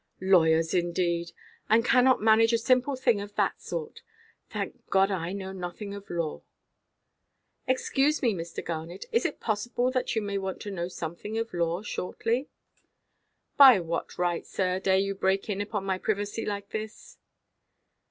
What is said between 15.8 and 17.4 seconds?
my privacy like this?"